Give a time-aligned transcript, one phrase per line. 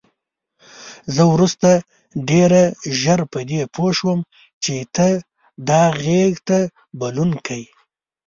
[1.15, 1.69] زه وروسته
[2.29, 2.63] ډېره
[3.01, 4.19] ژر په دې پوه شوم
[4.63, 5.07] چې ته
[5.69, 6.59] دا غېږ ته
[6.99, 7.63] بلونکی.